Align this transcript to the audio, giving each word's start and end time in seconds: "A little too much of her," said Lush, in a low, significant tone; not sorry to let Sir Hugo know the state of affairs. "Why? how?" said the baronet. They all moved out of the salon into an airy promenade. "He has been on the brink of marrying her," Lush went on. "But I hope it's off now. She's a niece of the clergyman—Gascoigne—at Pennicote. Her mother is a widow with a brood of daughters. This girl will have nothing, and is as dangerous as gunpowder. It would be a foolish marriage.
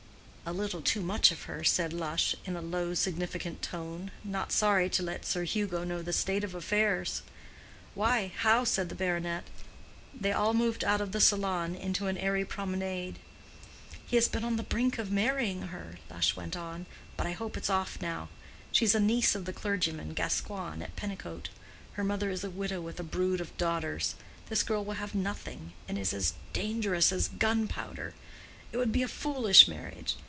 "A 0.43 0.51
little 0.53 0.81
too 0.81 0.99
much 0.99 1.31
of 1.31 1.43
her," 1.43 1.63
said 1.63 1.93
Lush, 1.93 2.35
in 2.43 2.57
a 2.57 2.61
low, 2.61 2.93
significant 2.93 3.61
tone; 3.61 4.11
not 4.21 4.51
sorry 4.51 4.89
to 4.89 5.01
let 5.03 5.23
Sir 5.25 5.43
Hugo 5.45 5.85
know 5.85 6.01
the 6.01 6.11
state 6.11 6.43
of 6.43 6.53
affairs. 6.53 7.21
"Why? 7.95 8.33
how?" 8.35 8.65
said 8.65 8.89
the 8.89 8.95
baronet. 8.95 9.45
They 10.13 10.33
all 10.33 10.53
moved 10.53 10.83
out 10.83 10.99
of 10.99 11.13
the 11.13 11.21
salon 11.21 11.73
into 11.73 12.07
an 12.07 12.17
airy 12.17 12.43
promenade. 12.43 13.17
"He 14.05 14.17
has 14.17 14.27
been 14.27 14.43
on 14.43 14.57
the 14.57 14.63
brink 14.63 14.97
of 14.99 15.09
marrying 15.09 15.67
her," 15.67 15.99
Lush 16.09 16.35
went 16.35 16.57
on. 16.57 16.85
"But 17.15 17.27
I 17.27 17.31
hope 17.31 17.55
it's 17.55 17.69
off 17.69 18.01
now. 18.01 18.27
She's 18.73 18.93
a 18.95 18.99
niece 18.99 19.35
of 19.35 19.45
the 19.45 19.53
clergyman—Gascoigne—at 19.53 20.97
Pennicote. 20.97 21.47
Her 21.93 22.03
mother 22.03 22.29
is 22.29 22.43
a 22.43 22.49
widow 22.49 22.81
with 22.81 22.99
a 22.99 23.03
brood 23.03 23.39
of 23.39 23.55
daughters. 23.55 24.15
This 24.49 24.63
girl 24.63 24.83
will 24.83 24.95
have 24.95 25.15
nothing, 25.15 25.71
and 25.87 25.97
is 25.97 26.11
as 26.11 26.33
dangerous 26.51 27.13
as 27.13 27.29
gunpowder. 27.29 28.15
It 28.73 28.75
would 28.77 28.91
be 28.91 29.03
a 29.03 29.07
foolish 29.07 29.69
marriage. 29.69 30.17